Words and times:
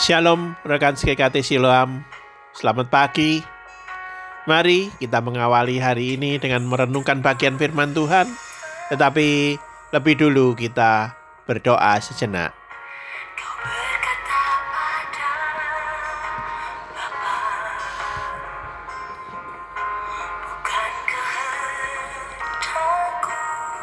Shalom 0.00 0.56
rekan 0.64 0.96
SKKT 0.96 1.44
Siloam. 1.44 2.00
Selamat 2.56 2.88
pagi. 2.88 3.44
Mari 4.48 4.88
kita 4.96 5.20
mengawali 5.20 5.76
hari 5.76 6.16
ini 6.16 6.40
dengan 6.40 6.64
merenungkan 6.64 7.20
bagian 7.20 7.60
firman 7.60 7.92
Tuhan. 7.92 8.24
Tetapi 8.88 9.60
lebih 9.92 10.14
dulu 10.16 10.56
kita 10.56 11.12
berdoa 11.44 12.00
sejenak. 12.00 12.56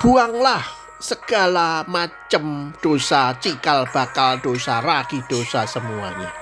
Buanglah 0.02 0.77
segala 0.98 1.86
macam 1.86 2.74
dosa, 2.82 3.38
cikal 3.38 3.86
bakal 3.94 4.42
dosa, 4.42 4.82
ragi 4.82 5.22
dosa 5.30 5.70
semuanya. 5.70 6.34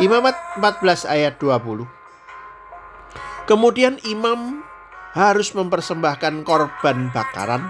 Imamat 0.00 0.36
14 0.56 1.04
ayat 1.04 1.36
20. 1.36 1.84
Kemudian 3.44 4.00
imam 4.08 4.64
harus 5.12 5.52
mempersembahkan 5.52 6.46
korban 6.48 7.12
bakaran 7.12 7.68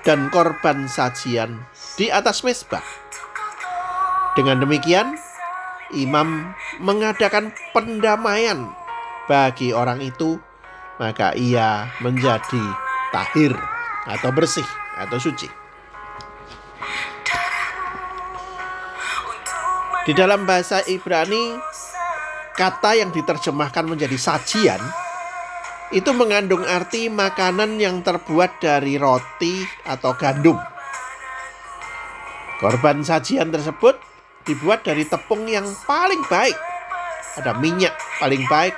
dan 0.00 0.32
korban 0.32 0.88
sajian 0.88 1.60
di 2.00 2.08
atas 2.08 2.40
mesbah. 2.40 2.84
Dengan 4.32 4.64
demikian, 4.64 5.20
imam 5.92 6.56
mengadakan 6.80 7.52
pendamaian 7.76 8.72
bagi 9.28 9.76
orang 9.76 10.00
itu, 10.00 10.40
maka 10.96 11.36
ia 11.36 11.92
menjadi 12.00 12.64
tahir 13.12 13.52
atau 14.08 14.30
bersih 14.32 14.66
atau 14.96 15.20
suci. 15.20 15.48
Di 20.08 20.16
dalam 20.16 20.48
bahasa 20.48 20.80
Ibrani, 20.88 21.60
kata 22.56 22.96
yang 22.96 23.12
diterjemahkan 23.12 23.84
menjadi 23.84 24.16
sajian 24.16 24.80
itu 25.90 26.10
mengandung 26.14 26.62
arti 26.64 27.10
makanan 27.10 27.76
yang 27.82 28.00
terbuat 28.00 28.62
dari 28.62 28.94
roti 28.96 29.66
atau 29.84 30.14
gandum. 30.14 30.56
Korban 32.62 33.02
sajian 33.02 33.50
tersebut 33.50 33.98
dibuat 34.44 34.86
dari 34.86 35.04
tepung 35.04 35.48
yang 35.48 35.66
paling 35.84 36.22
baik. 36.28 36.56
Ada 37.40 37.56
minyak 37.58 37.94
paling 38.20 38.44
baik 38.46 38.74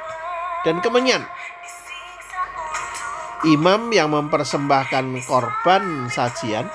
dan 0.63 0.79
kemenyan 0.83 1.23
imam 3.43 3.91
yang 3.91 4.15
mempersembahkan 4.15 5.27
korban 5.27 6.07
sajian 6.07 6.71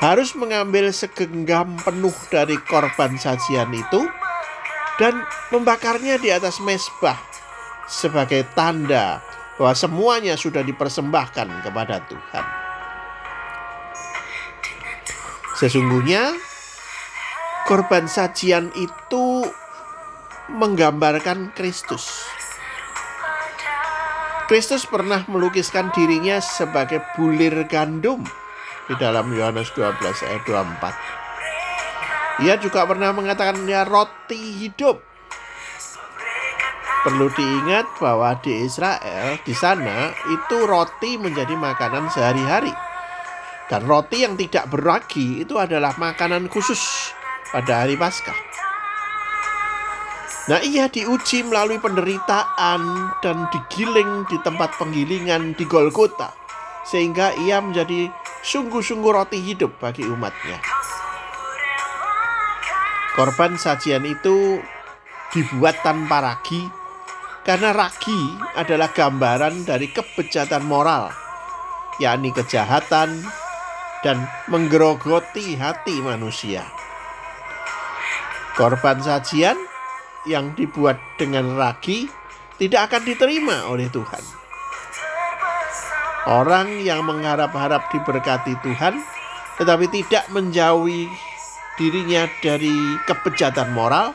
harus 0.00 0.32
mengambil 0.36 0.88
segenggam 0.92 1.76
penuh 1.80 2.14
dari 2.32 2.56
korban 2.64 3.16
sajian 3.20 3.68
itu 3.72 4.00
dan 5.00 5.24
membakarnya 5.48 6.20
di 6.20 6.28
atas 6.28 6.60
mesbah 6.60 7.16
sebagai 7.88 8.44
tanda 8.52 9.20
bahwa 9.56 9.76
semuanya 9.76 10.36
sudah 10.40 10.64
dipersembahkan 10.64 11.64
kepada 11.64 12.00
Tuhan. 12.08 12.44
Sesungguhnya 15.60 16.32
korban 17.68 18.08
sajian 18.08 18.72
itu 18.72 19.44
menggambarkan 20.48 21.52
Kristus. 21.52 22.24
Kristus 24.50 24.82
pernah 24.82 25.22
melukiskan 25.30 25.94
dirinya 25.94 26.42
sebagai 26.42 26.98
bulir 27.14 27.70
gandum 27.70 28.26
di 28.90 28.98
dalam 28.98 29.30
Yohanes 29.30 29.70
12 29.78 29.94
ayat 30.26 30.42
24. 30.42 32.42
Ia 32.42 32.58
juga 32.58 32.82
pernah 32.82 33.14
mengatakan 33.14 33.62
ya 33.70 33.86
roti 33.86 34.58
hidup. 34.58 35.06
Perlu 37.06 37.30
diingat 37.30 37.94
bahwa 38.02 38.34
di 38.42 38.66
Israel 38.66 39.38
di 39.46 39.54
sana 39.54 40.10
itu 40.26 40.66
roti 40.66 41.14
menjadi 41.14 41.54
makanan 41.54 42.10
sehari-hari. 42.10 42.74
Dan 43.70 43.86
roti 43.86 44.26
yang 44.26 44.34
tidak 44.34 44.66
beragi 44.66 45.46
itu 45.46 45.62
adalah 45.62 45.94
makanan 45.94 46.50
khusus 46.50 47.14
pada 47.54 47.86
hari 47.86 47.94
Paskah. 47.94 48.49
Nah, 50.50 50.58
ia 50.66 50.90
diuji 50.90 51.46
melalui 51.46 51.78
penderitaan 51.78 52.82
dan 53.22 53.46
digiling 53.54 54.26
di 54.26 54.34
tempat 54.42 54.74
penggilingan 54.82 55.54
di 55.54 55.62
Golgota, 55.62 56.34
sehingga 56.82 57.30
ia 57.46 57.62
menjadi 57.62 58.10
sungguh-sungguh 58.42 59.14
roti 59.14 59.38
hidup 59.38 59.78
bagi 59.78 60.02
umatnya. 60.02 60.58
Korban 63.14 63.62
sajian 63.62 64.02
itu 64.02 64.58
dibuat 65.30 65.86
tanpa 65.86 66.18
ragi, 66.18 66.66
karena 67.46 67.70
ragi 67.70 68.34
adalah 68.58 68.90
gambaran 68.90 69.62
dari 69.62 69.86
kebejatan 69.86 70.66
moral, 70.66 71.14
yakni 72.02 72.34
kejahatan 72.34 73.22
dan 74.02 74.26
menggerogoti 74.50 75.54
hati 75.54 76.02
manusia. 76.02 76.66
Korban 78.58 78.98
sajian 78.98 79.69
yang 80.28 80.52
dibuat 80.52 81.00
dengan 81.16 81.56
ragi 81.56 82.08
tidak 82.60 82.92
akan 82.92 83.02
diterima 83.08 83.56
oleh 83.72 83.88
Tuhan. 83.88 84.20
Orang 86.28 86.84
yang 86.84 87.08
mengharap-harap 87.08 87.88
diberkati 87.88 88.52
Tuhan 88.60 89.00
tetapi 89.56 89.88
tidak 89.88 90.28
menjauhi 90.28 91.08
dirinya 91.80 92.28
dari 92.44 93.00
kebejatan 93.08 93.72
moral 93.72 94.12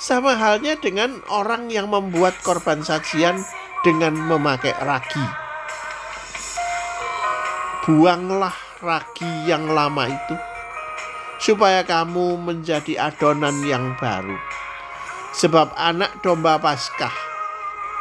sama 0.00 0.36
halnya 0.40 0.80
dengan 0.80 1.20
orang 1.28 1.68
yang 1.68 1.92
membuat 1.92 2.32
korban 2.40 2.80
sajian 2.80 3.44
dengan 3.84 4.16
memakai 4.16 4.72
ragi. 4.80 5.26
Buanglah 7.84 8.56
ragi 8.80 9.28
yang 9.44 9.68
lama 9.68 10.08
itu 10.08 10.36
supaya 11.38 11.84
kamu 11.84 12.40
menjadi 12.40 13.12
adonan 13.12 13.60
yang 13.64 13.96
baru 14.00 14.47
Sebab 15.36 15.76
anak 15.76 16.24
domba 16.24 16.56
Paskah 16.56 17.28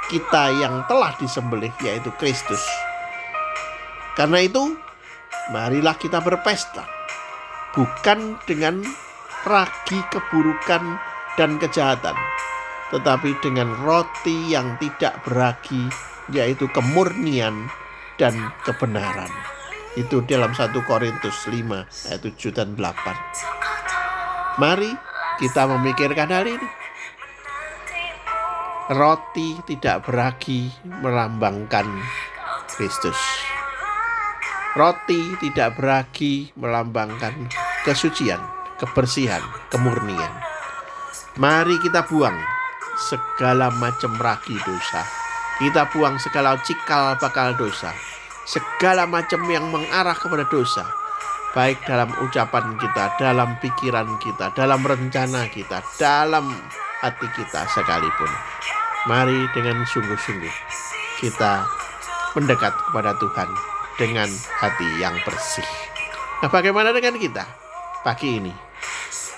kita 0.07 0.55
yang 0.55 0.87
telah 0.87 1.11
disembelih 1.19 1.71
yaitu 1.83 2.07
Kristus. 2.15 2.63
Karena 4.15 4.39
itu, 4.41 4.73
marilah 5.51 5.93
kita 5.99 6.23
berpesta 6.23 6.87
bukan 7.75 8.39
dengan 8.47 8.81
ragi 9.45 9.99
keburukan 10.09 10.97
dan 11.37 11.61
kejahatan, 11.61 12.17
tetapi 12.89 13.37
dengan 13.43 13.77
roti 13.83 14.49
yang 14.49 14.79
tidak 14.81 15.21
beragi 15.27 15.85
yaitu 16.33 16.65
kemurnian 16.71 17.69
dan 18.17 18.33
kebenaran. 18.65 19.29
Itu 19.93 20.25
dalam 20.25 20.53
1 20.55 20.73
Korintus 20.87 21.45
5 21.45 22.09
ayat 22.09 22.21
7 22.23 22.57
dan 22.57 22.73
8. 22.73 24.57
Mari 24.57 24.91
kita 25.37 25.69
memikirkan 25.69 26.33
hal 26.33 26.49
ini 26.49 26.86
roti 28.87 29.59
tidak 29.67 30.07
beragi 30.07 30.71
melambangkan 30.87 31.83
Kristus. 32.71 33.19
Roti 34.79 35.35
tidak 35.43 35.75
beragi 35.75 36.55
melambangkan 36.55 37.51
kesucian, 37.83 38.39
kebersihan, 38.79 39.43
kemurnian. 39.67 40.31
Mari 41.35 41.75
kita 41.83 42.07
buang 42.07 42.37
segala 42.95 43.67
macam 43.75 44.15
ragi 44.15 44.55
dosa. 44.63 45.03
Kita 45.59 45.89
buang 45.91 46.15
segala 46.21 46.55
cikal 46.63 47.19
bakal 47.19 47.59
dosa. 47.59 47.91
Segala 48.47 49.03
macam 49.03 49.43
yang 49.51 49.67
mengarah 49.67 50.15
kepada 50.15 50.47
dosa. 50.47 50.87
Baik 51.51 51.81
dalam 51.83 52.13
ucapan 52.23 52.77
kita, 52.79 53.17
dalam 53.19 53.57
pikiran 53.59 54.15
kita, 54.21 54.53
dalam 54.53 54.79
rencana 54.85 55.49
kita, 55.49 55.81
dalam 55.97 56.53
hati 57.01 57.27
kita 57.33 57.65
sekalipun. 57.73 58.29
Mari 59.07 59.47
dengan 59.55 59.87
sungguh-sungguh 59.87 60.55
kita 61.23 61.63
mendekat 62.35 62.75
kepada 62.75 63.15
Tuhan 63.15 63.49
dengan 63.95 64.29
hati 64.59 64.87
yang 64.99 65.15
bersih. 65.23 65.63
Nah, 66.43 66.51
bagaimana 66.51 66.91
dengan 66.91 67.15
kita 67.15 67.47
pagi 68.03 68.37
ini? 68.37 68.51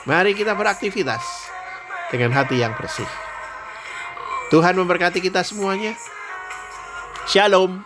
Mari 0.10 0.33
kita 0.33 0.57
beraktivitas 0.57 1.21
dengan 2.10 2.33
hati 2.33 2.57
yang 2.57 2.74
bersih. 2.74 3.06
Tuhan 4.50 4.74
memberkati 4.74 5.21
kita 5.21 5.45
semuanya. 5.45 5.94
Shalom. 7.30 7.86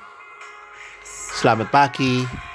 Selamat 1.36 1.68
pagi. 1.68 2.53